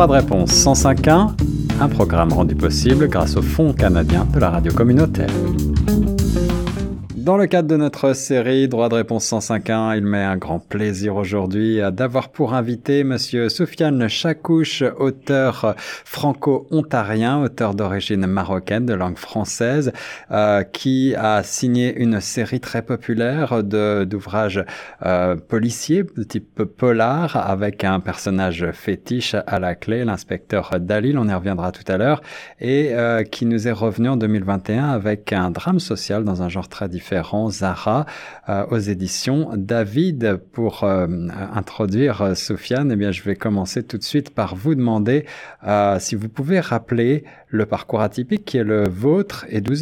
[0.00, 1.32] Droit de réponse 105.1,
[1.78, 5.28] un programme rendu possible grâce au Fonds canadien de la radio communautaire.
[7.30, 11.14] Dans le cadre de notre série Droit de réponse 105.1, il m'est un grand plaisir
[11.14, 19.92] aujourd'hui d'avoir pour invité monsieur Soufiane Chakouche, auteur franco-ontarien, auteur d'origine marocaine de langue française,
[20.32, 24.64] euh, qui a signé une série très populaire d'ouvrages
[25.06, 31.28] euh, policiers de type polar avec un personnage fétiche à la clé, l'inspecteur Dalil, on
[31.28, 32.22] y reviendra tout à l'heure,
[32.58, 36.68] et euh, qui nous est revenu en 2021 avec un drame social dans un genre
[36.68, 37.19] très différent
[37.50, 38.06] Zara,
[38.48, 40.40] euh, aux éditions David.
[40.52, 41.06] Pour euh,
[41.54, 45.26] introduire euh, Sofiane, eh bien, je vais commencer tout de suite par vous demander
[45.98, 49.74] si vous pouvez rappeler le parcours atypique qui est le vôtre et d'où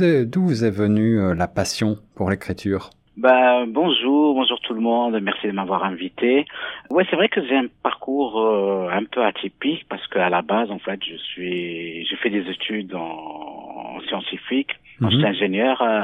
[0.42, 2.91] vous est venue la passion pour l'écriture.
[3.16, 6.47] Ben, bonjour, bonjour tout le monde, merci de m'avoir invité.
[6.91, 8.41] Ouais, c'est vrai que j'ai un parcours
[8.92, 12.95] un peu atypique parce qu'à la base, en fait, je suis, j'ai fait des études
[12.95, 15.25] en, en scientifique je suis mhm.
[15.27, 16.03] ingénieur euh,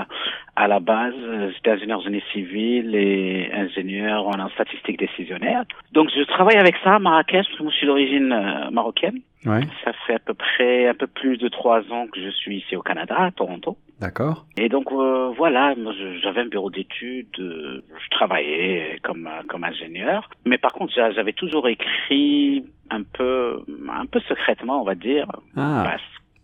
[0.56, 1.14] à la base,
[1.54, 5.64] j'étais ingénieur génie civil et ingénieur en statistique décisionnaire.
[5.92, 9.18] Donc je travaille avec ça à Marrakech, parce que moi je suis d'origine euh, marocaine.
[9.44, 9.62] Ouais.
[9.84, 12.76] Ça fait à peu près un peu plus de trois ans que je suis ici
[12.76, 13.76] au Canada, à Toronto.
[14.00, 14.46] D'accord.
[14.56, 20.58] Et donc euh, voilà, moi j'avais un bureau d'études, je travaillais comme comme ingénieur, mais
[20.58, 25.96] par contre j'avais toujours écrit un peu un peu secrètement, on va dire, ah.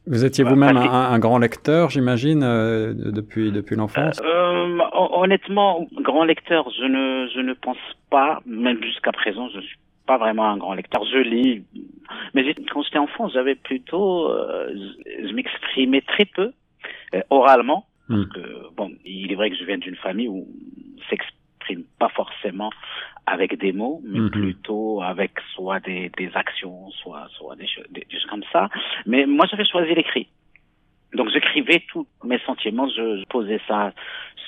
[0.06, 4.20] Vous étiez bah, vous-même un, grand lecteur, j'imagine, euh, depuis depuis l'enfance.
[4.24, 7.76] Euh, honnêtement, grand lecteur, je ne je ne pense
[8.10, 8.40] pas.
[8.46, 11.04] Même jusqu'à présent, je suis pas vraiment un grand lecteur.
[11.04, 11.64] Je lis,
[12.34, 14.74] mais quand j'étais enfant, j'avais plutôt, euh,
[15.06, 16.52] je m'exprimais très peu
[17.14, 17.86] euh, oralement.
[18.08, 18.24] Hmm.
[18.24, 20.48] Parce que, bon, il est vrai que je viens d'une famille où
[21.08, 22.70] s'exprime pas forcément
[23.26, 24.30] avec des mots, mais mhm.
[24.30, 28.68] plutôt avec soit des, des actions, soit, soit des, choses, des, choses comme ça.
[29.06, 30.28] Mais moi, j'avais choisi l'écrit.
[31.14, 33.92] Donc j'écrivais tous mes sentiments, je, posais ça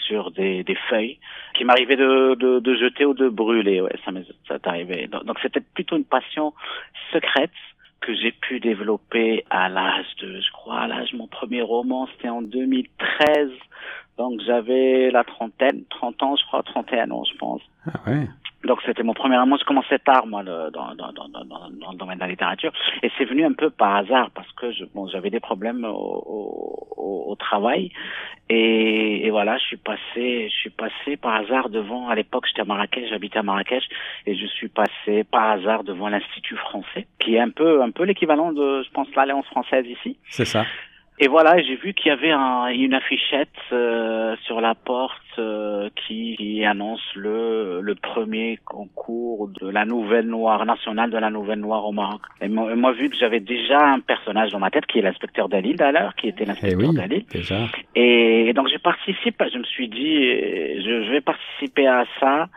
[0.06, 1.18] sur des, des feuilles
[1.54, 3.80] qui m'arrivaient de, de, de, jeter ou de brûler.
[3.80, 4.12] Ouais, ça
[4.46, 5.08] ça t'arrivait.
[5.08, 6.54] Donc c'était plutôt une passion
[7.12, 7.50] secrète
[8.00, 12.28] que j'ai pu développer à l'âge de, je crois, à l'âge mon premier roman, c'était
[12.28, 13.50] en 2013.
[14.18, 17.62] Donc j'avais la trentaine, 30 ans, je crois, 31 ans, je pense.
[17.86, 18.28] Ah ouais.
[18.64, 19.58] Donc c'était mon premier amour.
[19.58, 23.24] Je commençais tard moi dans, dans, dans, dans, le domaine de la littérature et c'est
[23.24, 27.36] venu un peu par hasard parce que je, bon j'avais des problèmes au, au, au
[27.36, 27.90] travail
[28.48, 32.62] et, et, voilà je suis passé je suis passé par hasard devant à l'époque j'étais
[32.62, 33.84] à Marrakech j'habitais à Marrakech
[34.26, 38.04] et je suis passé par hasard devant l'institut français qui est un peu un peu
[38.04, 40.16] l'équivalent de je pense l'alliance française ici.
[40.28, 40.64] C'est ça.
[41.22, 45.88] Et voilà, j'ai vu qu'il y avait un, une affichette euh, sur la porte euh,
[45.94, 51.60] qui, qui, annonce le, le premier concours de la Nouvelle Noire nationale de la Nouvelle
[51.60, 52.22] Noire au Maroc.
[52.40, 55.48] Et moi, moi vu que j'avais déjà un personnage dans ma tête qui est l'inspecteur
[55.48, 57.24] Dalil d'ailleurs, qui était l'inspecteur eh oui, Dalil.
[57.30, 57.68] Déjà.
[57.94, 59.44] Et, donc j'ai participé.
[59.52, 62.48] Je me suis dit, je, je vais participer à ça.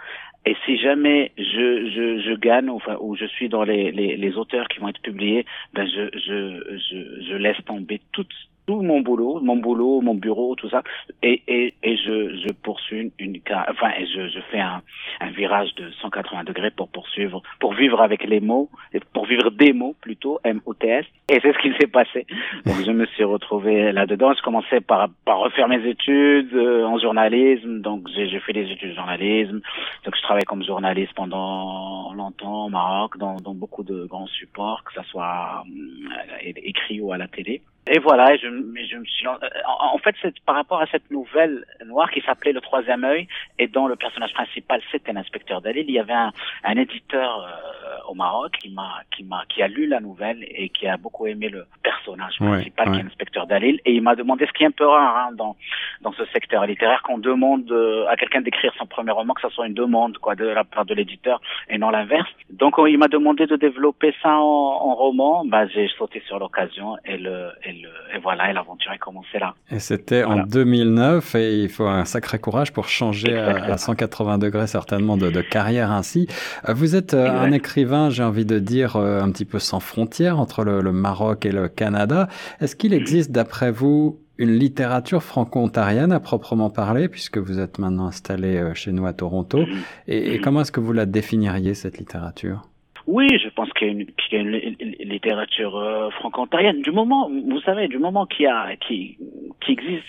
[0.48, 4.38] Et si jamais je, je, je gagne, enfin, ou je suis dans les, les, les,
[4.38, 8.34] auteurs qui vont être publiés, ben je, je, je, je laisse tomber toutes
[8.66, 10.84] tout mon boulot, mon boulot, mon bureau, tout ça,
[11.22, 13.40] et, et, et je, je poursuis une,
[13.70, 14.82] enfin, et je, je fais un,
[15.22, 18.70] un virage de 180 degrés pour poursuivre, pour vivre avec les mots,
[19.14, 22.26] pour vivre des mots plutôt, M-O-T-S, et c'est ce qui s'est passé.
[22.66, 24.34] Donc je me suis retrouvé là-dedans.
[24.34, 28.92] Je commençais par, par refaire mes études euh, en journalisme, donc j'ai fait des études
[28.92, 29.62] de journalisme,
[30.04, 34.84] donc je travaillais comme journaliste pendant longtemps au Maroc, dans, dans beaucoup de grands supports,
[34.84, 37.62] que ça soit euh, écrit ou à la télé.
[37.88, 42.10] Et voilà, je, je me suis en, fait c'est par rapport à cette nouvelle noire
[42.10, 43.28] qui s'appelait Le Troisième œil
[43.60, 45.86] et dont le personnage principal c'était l'inspecteur Dalil.
[45.88, 46.32] Il y avait un,
[46.64, 50.70] un éditeur euh, au Maroc qui m'a qui m'a qui a lu la nouvelle et
[50.70, 54.48] qui a beaucoup aimé le personnage principal qui est l'inspecteur Dalil et il m'a demandé
[54.48, 55.56] ce qui est un peu rare hein, dans
[56.02, 59.50] dans ce secteur littéraire qu'on demande euh, à quelqu'un d'écrire son premier roman que ça
[59.52, 62.30] soit une demande quoi de la part de l'éditeur et non l'inverse.
[62.50, 65.46] Donc il m'a demandé de développer ça en, en roman.
[65.46, 67.75] Bah j'ai sauté sur l'occasion et le et
[68.14, 69.56] et, voilà, et l'aventure est commencée là.
[69.72, 74.68] Et c'était en 2009, et il faut un sacré courage pour changer à, 180 degrés
[74.68, 76.28] certainement de, carrière ainsi.
[76.68, 79.80] Euh, vous êtes euh, un écrivain, j'ai envie de dire, euh, un petit peu sans
[79.80, 82.28] frontières entre le, Maroc et le Canada.
[82.62, 88.08] Est-ce qu'il existe, d'après vous, une littérature franco-ontarienne à proprement parler, puisque vous êtes maintenant
[88.08, 89.62] installé chez nous à Toronto?
[89.62, 89.78] Mm-hmm.
[90.08, 92.62] et comment est-ce que vous la définiriez, cette littérature?
[93.08, 96.82] Oui, je pense qu'il y a une, y a une littérature euh, franco-ontarienne.
[96.82, 99.18] Du moment, vous savez, du moment qu'il y a, qui,
[99.62, 100.06] qui existe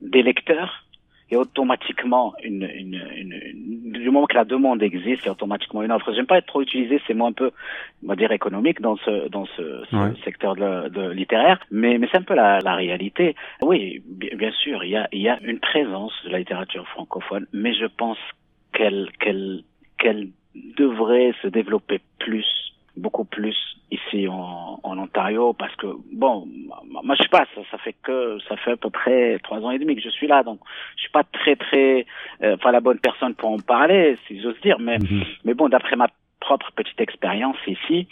[0.00, 0.84] des lecteurs,
[1.30, 5.28] il y a automatiquement une, une, une, du moment que la demande existe, il y
[5.28, 6.12] a automatiquement une offre.
[6.12, 7.50] J'aime pas être trop utilisé ces mots un peu,
[8.04, 12.08] on va dire économique dans ce dans ce, ce secteur de, de, littéraire, mais mais
[12.10, 13.36] c'est un peu la, la réalité.
[13.62, 17.46] Oui, bien sûr, il y a il y a une présence de la littérature francophone,
[17.52, 18.18] mais je pense
[18.74, 19.62] qu'elle qu'elle
[19.98, 22.46] qu'elle devrait se développer plus
[22.96, 23.56] beaucoup plus
[23.90, 26.46] ici en, en, Ontario parce que bon
[27.02, 29.70] moi je sais pas ça, ça fait que ça fait à peu près trois ans
[29.70, 30.60] et demi que je suis là donc
[30.96, 32.06] je suis pas très très
[32.42, 35.24] euh, la bonne personne pour en parler si j'ose dire mais mhm.
[35.44, 36.06] mais bon d'après ma
[36.40, 38.06] propre petite expérience ici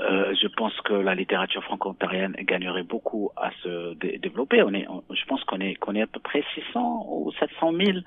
[0.00, 4.62] euh, je pense que la littérature franco-ontarienne gagnerait beaucoup à se développer.
[4.62, 7.98] On est, je pense qu'on est, qu'on est à peu près 600 ou 700 000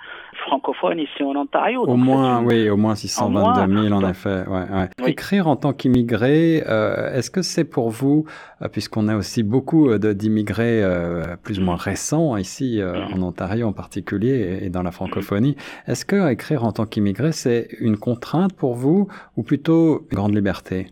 [0.46, 1.84] francophones ici en Ontario.
[1.84, 4.44] Au moins, oui, au moins 622 000 en effet.
[4.48, 5.10] Ouais, ouais.
[5.10, 8.26] Écrire en tant qu'immigré, euh, est-ce que c'est pour vous,
[8.62, 13.16] euh, puisqu'on a aussi beaucoup d'immigrés euh, plus ou moins récents ici mm-hmm.
[13.16, 17.68] en Ontario en particulier et, dans la francophonie, est-ce que écrire en tant qu'immigré c'est
[17.80, 20.88] une contrainte pour vous ou plutôt une grande liberté?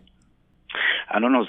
[1.12, 1.44] Ah non, non,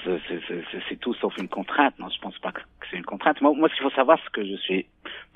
[0.88, 1.96] c'est tout sauf une contrainte.
[2.00, 2.60] Non, je pense pas que
[2.90, 3.40] c'est une contrainte.
[3.40, 4.86] Moi, moi ce qu'il faut savoir, c'est que je suis,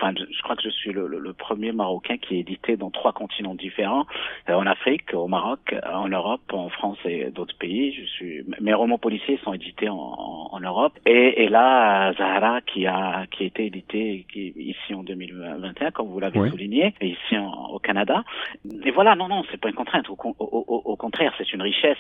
[0.01, 3.13] enfin, je, crois que je suis le, le, premier Marocain qui est édité dans trois
[3.13, 4.05] continents différents,
[4.49, 7.93] euh, en Afrique, au Maroc, en Europe, en France et d'autres pays.
[7.93, 9.95] Je suis, mes romans policiers sont édités en,
[10.51, 10.99] en, Europe.
[11.07, 16.19] Et, et, là, Zahara, qui a, qui a été édité ici en 2021, comme vous
[16.19, 17.37] l'avez souligné, et ici
[17.71, 18.25] au Canada.
[18.85, 20.11] Et voilà, non, non, c'est pas une contrainte.
[20.11, 21.97] Au, au, au contraire, c'est une richesse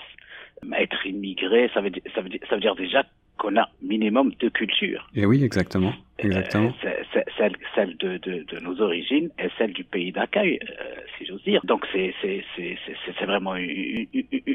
[0.78, 3.04] être immigré, ça veut dire, ça veut dire, ça veut dire déjà
[3.38, 5.08] qu'on a minimum de culture.
[5.14, 5.92] Et oui, exactement.
[6.18, 6.72] Exactement.
[6.84, 7.02] Euh,
[7.36, 11.42] celle, celle de, de, de, nos origines et celle du pays d'accueil, euh, si j'ose
[11.44, 11.60] dire.
[11.64, 14.06] Donc c'est c'est c'est vraiment une,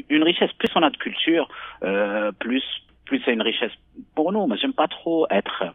[0.08, 0.52] une, richesse.
[0.58, 1.48] Plus on a de culture,
[1.84, 2.64] euh, plus
[3.04, 3.72] plus c'est une richesse
[4.16, 4.46] pour nous.
[4.48, 5.72] Mais j'aime pas trop être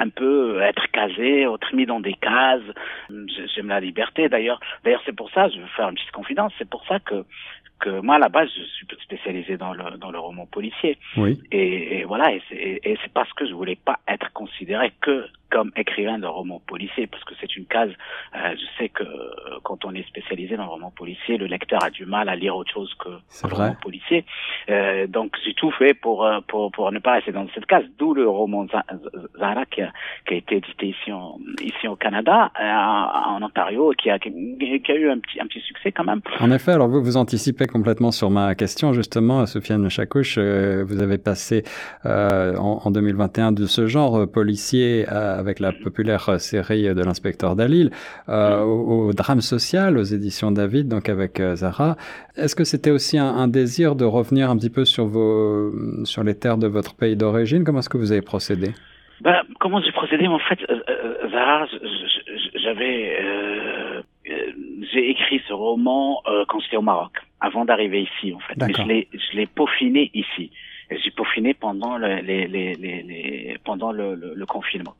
[0.00, 2.62] un peu être casé, être mis dans des cases.
[3.54, 4.28] J'aime la liberté.
[4.28, 7.24] D'ailleurs, d'ailleurs, c'est pour ça, je veux faire une petite confidence, c'est pour ça que
[7.80, 10.98] que moi à la base je suis spécialisé dans le dans le roman policier.
[11.16, 11.40] Oui.
[11.50, 16.18] Et, et voilà, et c'est parce que je voulais pas être considéré que comme écrivain
[16.18, 17.90] de roman policier, parce que c'est une case.
[18.34, 21.82] Euh, je sais que euh, quand on est spécialisé dans le roman policier, le lecteur
[21.82, 24.24] a du mal à lire autre chose que le roman policier.
[24.70, 27.84] Euh, donc j'ai tout fait pour, pour pour ne pas rester dans cette case.
[27.98, 28.66] D'où le roman
[29.38, 29.92] Zara qui a,
[30.26, 34.94] qui a été édité ici en, ici au Canada, en Ontario, qui a qui a
[34.94, 36.20] eu un petit un petit succès quand même.
[36.38, 40.38] En effet, alors vous vous anticipez complètement sur ma question justement, Sofiane Chakouche.
[40.38, 41.64] vous avez passé
[42.04, 47.90] en, en, 2021 de ce genre policier à avec la populaire série de l'inspecteur Dalil,
[48.28, 51.96] euh, au, drame social, aux éditions David, donc avec euh, Zara.
[52.36, 55.72] Est-ce que c'était aussi un, désir de revenir un petit peu sur vos,
[56.04, 57.64] sur les terres de votre pays d'origine?
[57.64, 58.70] Comment est-ce que vous avez procédé?
[59.22, 60.26] Ben, comment j'ai procédé?
[60.26, 61.66] En fait, euh, Zara,
[62.62, 63.18] j'avais,
[64.92, 68.54] j'ai écrit ce roman quand j'étais au Maroc, avant d'arriver ici, en fait.
[68.56, 70.50] Mais je l'ai, je l'ai peaufiné ici.
[70.90, 74.94] J'ai peaufiné pendant le, les, les, les, pendant le, le confinement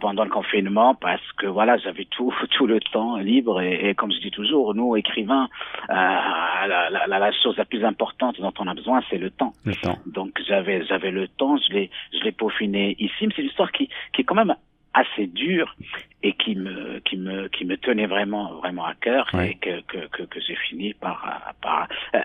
[0.00, 4.20] pendant le confinement parce que voilà j'avais tout tout le temps libre et, comme je
[4.20, 5.48] dis toujours nous écrivains
[5.90, 9.52] euh, la, la, la, chose la plus importante dont on a besoin c'est le temps.
[9.64, 9.98] le temps.
[10.06, 13.72] Donc j'avais j'avais le temps je l'ai je l'ai peaufiné ici mais c'est une histoire
[13.72, 14.54] qui qui est quand même
[14.94, 15.76] assez dure
[16.22, 20.06] et qui me qui me qui me tenait vraiment vraiment à cœur et que que
[20.08, 22.20] que, que j'ai fini par par euh,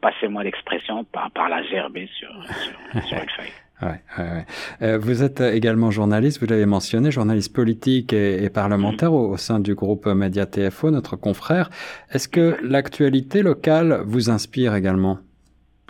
[0.00, 3.52] passez-moi l'expression par par la gerber sur sur, sur une feuille
[3.82, 4.44] Ouais, ouais,
[4.82, 9.74] euh, vous êtes également journaliste, vous l'avez mentionné, journaliste politique et, parlementaire au, sein du
[9.74, 11.68] groupe Média TFO, notre confrère.
[12.12, 15.18] Est-ce que l'actualité locale vous inspire également?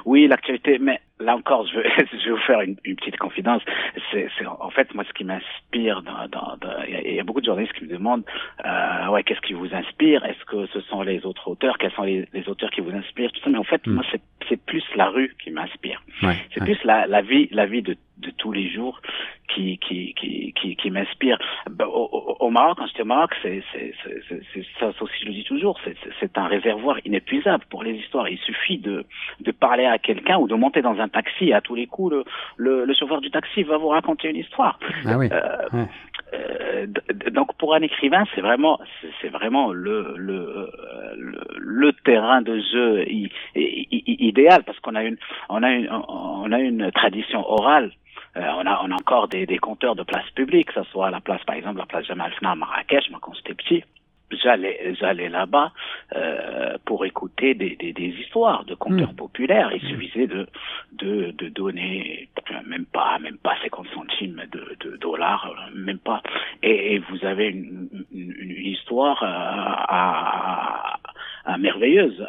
[0.04, 3.62] Oui, l'actualité, mais là encore, je vais, je vais vous faire une, une petite confidence.
[4.10, 6.02] C'est, en fait moi ce qui m'inspire.
[6.88, 8.24] Il y, a beaucoup de journalistes qui me demandent,
[8.64, 10.24] euh, ouais, qu'est-ce qui vous inspire?
[10.24, 11.78] Est-ce que ce sont les autres auteurs?
[11.78, 13.32] Quels sont les, les, auteurs qui vous inspirent?
[13.32, 13.50] Tout ça.
[13.50, 13.92] Mais en fait, hmm.
[13.92, 16.02] moi, c'est, c'est plus la rue qui m'inspire.
[16.22, 19.00] Ouais, c'est plus la, la vie, la vie de, de tous les jours
[19.48, 21.38] qui qui qui qui, qui m'inspire.
[21.70, 23.62] Bah, au, au, Maroc, quand j'étais au Maroc, c'est
[24.80, 28.28] ça aussi je le dis toujours, c'est c'est un réservoir inépuisable pour les histoires.
[28.28, 29.04] Il suffit de
[29.40, 31.52] de parler à quelqu'un ou de monter dans un taxi.
[31.52, 32.24] À tous les coups, le
[32.56, 34.78] le, le chauffeur du taxi va vous raconter une histoire.
[35.04, 35.28] Ah oui.
[35.32, 35.84] Euh,
[36.34, 36.86] euh,
[37.30, 38.80] donc pour un écrivain, c'est vraiment
[39.20, 40.70] c'est vraiment le, le
[41.58, 43.04] le terrain de jeu
[43.54, 45.16] idéal parce qu'on a une
[45.48, 47.92] on a une on a une tradition orale
[48.36, 51.10] euh, on, a, on a encore des, des compteurs de places publiques, que ce soit
[51.10, 53.84] la place, par exemple, la place Jamal Fna à Marrakech, moi, quand j'étais petit.
[54.42, 55.72] J'allais j'allais là-bas
[56.14, 59.16] euh, pour écouter des, des, des, histoires de conteurs hmm.
[59.16, 59.70] populaires.
[59.72, 60.46] Il suffisait de,
[60.92, 62.28] de, de donner
[62.66, 66.22] même pas même pas 50 centimes de, de dollars, même pas.
[66.62, 70.98] Et, vous avez une, une, une histoire euh, à,
[71.44, 72.24] à, merveilleuse.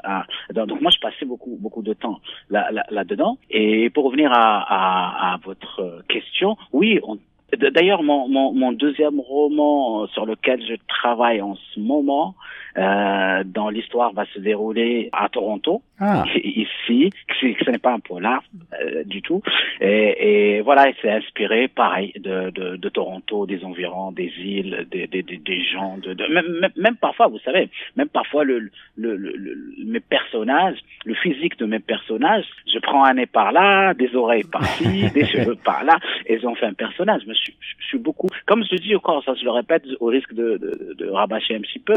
[0.53, 2.19] donc moi je passais beaucoup beaucoup de temps
[2.49, 3.37] là là, là dedans.
[3.49, 7.17] Et pour revenir à, à, à votre question, oui, on
[7.57, 12.35] D'ailleurs, mon, mon, mon, deuxième roman sur lequel je travaille en ce moment,
[12.77, 16.23] euh, dans l'histoire, va se dérouler à Toronto, ah.
[16.35, 17.11] ici.
[17.39, 18.43] Ce n'est pas un polar
[18.81, 19.41] euh, du tout.
[19.81, 25.07] Et, et voilà, c'est inspiré, pareil, de, de, de, Toronto, des environs, des îles, des,
[25.07, 29.75] des, des gens, de, de même, même, parfois, vous savez, même parfois le, le, le,
[29.85, 34.45] mes personnages, le physique de mes personnages, je prends un nez par là, des oreilles
[34.45, 37.21] par-ci, des cheveux par là, et ils ont fait un personnage.
[37.27, 40.57] Je, je, suis beaucoup, comme je dis encore, ça je le répète, au risque de,
[40.57, 41.95] de, de rabâcher un petit peu.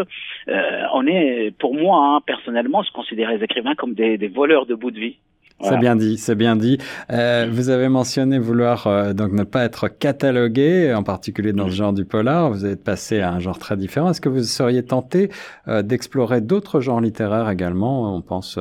[0.49, 4.75] Euh, on est, pour moi, hein, personnellement, je considère les écrivains comme des, voleurs de
[4.75, 5.17] bout de vie.
[5.61, 6.77] C'est bien dit, c'est bien dit.
[7.11, 11.71] Euh, vous avez mentionné vouloir euh, donc ne pas être catalogué, en particulier dans le
[11.71, 12.51] genre du polar.
[12.51, 14.11] Vous êtes passé à un genre très différent.
[14.11, 15.31] Est-ce que vous seriez tenté
[15.67, 18.15] d'explorer d'autres genres littéraires également?
[18.15, 18.59] On pense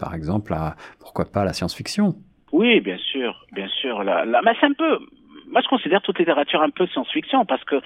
[0.00, 2.16] par exemple à pourquoi pas la science-fiction.
[2.52, 4.04] Oui, bien sûr, bien sûr.
[4.04, 4.98] La, la, mais c'est un peu.
[5.52, 7.80] Moi, je considère toute littérature un peu science-fiction parce que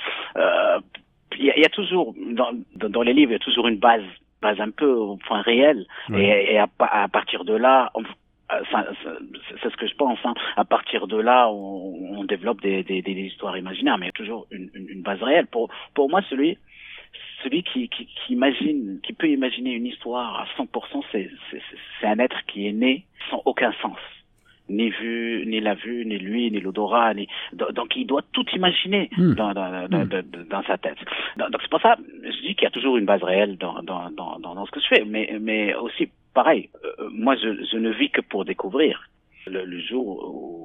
[1.38, 4.04] il y, a toujours dans, dans les livres il y a toujours une base
[4.40, 7.92] base un peu au point réel et, et à, à, partir de là
[8.48, 10.18] c'est ce que je pense.
[10.24, 10.34] Hein.
[10.56, 14.10] À partir de là, on, on développe des, des, des, histoires imaginaires, mais il y
[14.10, 15.46] a toujours une, une, base réelle.
[15.46, 16.56] Pour, pour moi, celui,
[17.42, 22.44] celui qui, qui, qui, imagine, qui peut imaginer une histoire à 100%, c'est un être
[22.46, 23.98] qui est né sans aucun sens
[24.68, 29.10] ni vu, ni la vue, ni lui, ni l'odorat, ni donc il doit tout imaginer
[29.16, 29.34] hmm.
[29.34, 30.22] dans, dans, dans, hmm.
[30.50, 30.98] dans, sa tête.
[31.36, 34.10] Donc c'est pour ça, je dis qu'il y a toujours une base réelle dans, dans,
[34.10, 37.90] dans, dans ce que je fais, mais, mais aussi pareil, euh, moi je, je ne
[37.90, 39.08] vis que pour découvrir.
[39.46, 40.55] Le, le jour où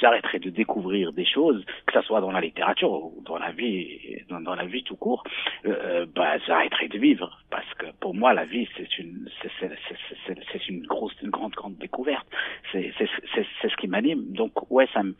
[0.00, 4.18] j'arrêterai de découvrir des choses, que ce soit dans la littérature ou dans la vie,
[4.28, 5.24] dans, la vie tout court,
[5.66, 9.28] euh, bah, j'arrêterai de vivre parce que pour moi la vie c'est une
[10.52, 12.26] c'est une grosse une grande grande découverte.
[12.72, 14.32] C'est c'est c'est ce qui m'anime.
[14.32, 15.14] Donc ouais ça me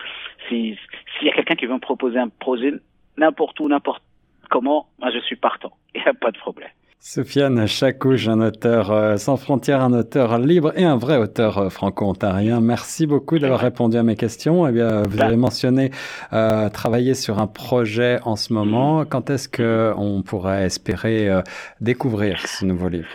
[0.49, 0.79] si
[1.19, 2.73] s'il y a quelqu'un qui veut me proposer un projet
[3.17, 4.03] n'importe où n'importe
[4.51, 5.73] comment, moi je suis partant.
[5.95, 6.71] Il n'y a pas de problème.
[6.99, 11.69] Sofiane Chacouche, un auteur euh, sans frontières, un auteur libre et un vrai auteur euh,
[11.69, 12.61] franco-ontarien.
[12.61, 14.67] Merci beaucoup d'avoir répondu à mes questions.
[14.67, 15.91] Eh bien, vous avez mentionné
[16.33, 19.03] euh, travailler sur un projet en ce moment.
[19.03, 19.09] Mm-hmm.
[19.09, 21.43] Quand est-ce que on pourrait espérer euh,
[21.81, 23.09] découvrir ce nouveau livre?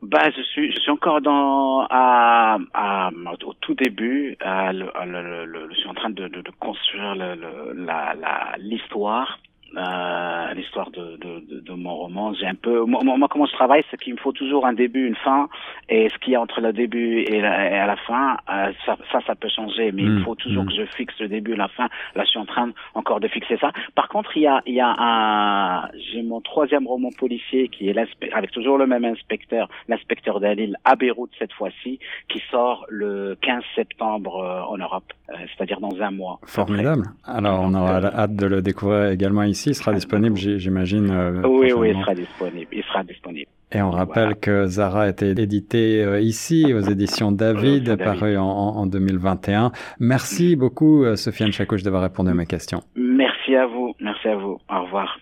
[0.00, 3.10] Bah, je suis, je suis encore dans, à, à,
[3.44, 4.36] au tout début.
[4.40, 8.14] À, le, le, je suis en train de, de, de construire la,
[8.58, 9.40] l'histoire
[9.76, 12.32] euh, l'histoire de, de, de, mon roman.
[12.34, 15.06] J'ai un peu, moi, moi, comment je travaille, c'est qu'il me faut toujours un début,
[15.06, 15.48] une fin,
[15.90, 18.96] et ce qui est entre le début et, la, et à la fin, euh, ça,
[19.12, 20.24] ça, ça, peut changer, mais il hmm.
[20.24, 20.68] faut toujours hmm.
[20.68, 21.88] que je fixe le début la fin.
[22.14, 23.70] Là, je suis en train encore de fixer ça.
[23.94, 27.90] Par contre, il y a, il y a un, j'ai mon troisième roman policier qui
[27.90, 27.96] est
[28.32, 31.98] avec toujours le même inspecteur, l'inspecteur d'Alil à Beyrouth cette fois-ci,
[32.28, 36.38] qui sort le 15 septembre euh, en Europe, euh, c'est-à-dire dans un mois.
[36.46, 37.04] Formidable.
[37.24, 41.10] Alors, on aura hâte de le découvrir également ici il sera disponible, j'imagine.
[41.10, 42.68] Euh, oui, oui, il sera disponible.
[42.72, 43.46] Il sera disponible.
[43.70, 48.44] Et on rappelle que Zara a été édité euh, ici aux éditions David, paru en,
[48.44, 49.72] en, 2021.
[50.00, 52.80] Merci beaucoup, euh, Sofiane Chakouche, d'avoir répondu à mes questions.
[52.96, 53.94] Merci à vous.
[54.00, 54.58] Merci à vous.
[54.70, 55.18] Au revoir.